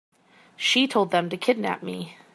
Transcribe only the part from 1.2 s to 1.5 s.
to